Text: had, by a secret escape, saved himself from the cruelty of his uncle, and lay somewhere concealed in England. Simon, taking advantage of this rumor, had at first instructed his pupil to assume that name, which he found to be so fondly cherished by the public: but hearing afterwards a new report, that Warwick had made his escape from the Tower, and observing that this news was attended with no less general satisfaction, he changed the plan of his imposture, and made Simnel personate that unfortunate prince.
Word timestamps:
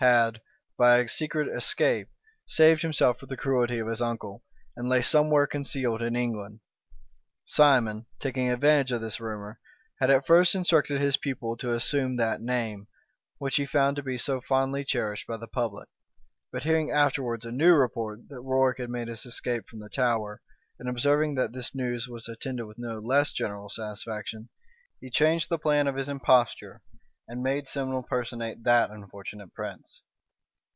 had, 0.03 0.41
by 0.79 0.97
a 0.97 1.07
secret 1.07 1.47
escape, 1.55 2.09
saved 2.47 2.81
himself 2.81 3.19
from 3.19 3.29
the 3.29 3.37
cruelty 3.37 3.77
of 3.77 3.87
his 3.87 4.01
uncle, 4.01 4.43
and 4.75 4.89
lay 4.89 4.99
somewhere 4.99 5.45
concealed 5.45 6.01
in 6.01 6.15
England. 6.15 6.59
Simon, 7.45 8.07
taking 8.19 8.49
advantage 8.49 8.91
of 8.91 8.99
this 8.99 9.19
rumor, 9.19 9.59
had 9.99 10.09
at 10.09 10.25
first 10.25 10.55
instructed 10.55 10.99
his 10.99 11.17
pupil 11.17 11.55
to 11.55 11.71
assume 11.75 12.15
that 12.15 12.41
name, 12.41 12.87
which 13.37 13.57
he 13.57 13.65
found 13.67 13.95
to 13.95 14.01
be 14.01 14.17
so 14.17 14.41
fondly 14.41 14.83
cherished 14.83 15.27
by 15.27 15.37
the 15.37 15.47
public: 15.47 15.87
but 16.51 16.63
hearing 16.63 16.89
afterwards 16.89 17.45
a 17.45 17.51
new 17.51 17.75
report, 17.75 18.27
that 18.27 18.41
Warwick 18.41 18.79
had 18.79 18.89
made 18.89 19.07
his 19.07 19.23
escape 19.27 19.69
from 19.69 19.81
the 19.81 19.89
Tower, 19.89 20.41
and 20.79 20.89
observing 20.89 21.35
that 21.35 21.53
this 21.53 21.75
news 21.75 22.07
was 22.07 22.27
attended 22.27 22.65
with 22.65 22.79
no 22.79 22.97
less 22.97 23.31
general 23.31 23.69
satisfaction, 23.69 24.49
he 24.99 25.11
changed 25.11 25.49
the 25.49 25.59
plan 25.59 25.85
of 25.85 25.95
his 25.95 26.09
imposture, 26.09 26.81
and 27.27 27.39
made 27.41 27.65
Simnel 27.65 28.03
personate 28.03 28.63
that 28.63 28.89
unfortunate 28.89 29.53
prince. 29.53 30.01